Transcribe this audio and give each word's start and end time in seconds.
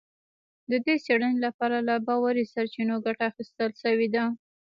د 0.71 0.73
دې 0.85 0.95
څېړنې 1.05 1.39
لپاره 1.45 1.77
له 1.87 1.95
باوري 2.07 2.43
سرچینو 2.53 2.95
ګټه 3.05 3.23
اخیستل 3.31 3.69
شوې 3.81 4.07
ده 4.15 4.23